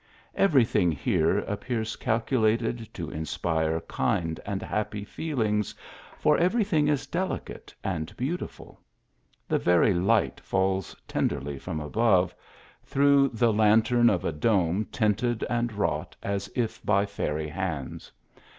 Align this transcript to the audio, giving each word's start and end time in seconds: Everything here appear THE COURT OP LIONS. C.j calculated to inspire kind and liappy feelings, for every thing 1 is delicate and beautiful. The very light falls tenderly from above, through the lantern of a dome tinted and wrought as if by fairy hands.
Everything 0.33 0.91
here 0.91 1.37
appear 1.37 1.41
THE 1.41 1.45
COURT 1.45 1.61
OP 1.61 1.69
LIONS. 1.83 1.89
C.j 1.91 2.03
calculated 2.03 2.93
to 2.95 3.11
inspire 3.11 3.81
kind 3.81 4.39
and 4.47 4.61
liappy 4.61 5.05
feelings, 5.07 5.75
for 6.17 6.39
every 6.39 6.63
thing 6.63 6.85
1 6.85 6.93
is 6.95 7.05
delicate 7.05 7.71
and 7.83 8.11
beautiful. 8.17 8.79
The 9.47 9.59
very 9.59 9.93
light 9.93 10.39
falls 10.39 10.95
tenderly 11.07 11.59
from 11.59 11.79
above, 11.79 12.33
through 12.83 13.27
the 13.29 13.53
lantern 13.53 14.09
of 14.09 14.25
a 14.25 14.31
dome 14.31 14.85
tinted 14.91 15.43
and 15.47 15.71
wrought 15.71 16.15
as 16.23 16.49
if 16.55 16.83
by 16.83 17.05
fairy 17.05 17.49
hands. 17.49 18.11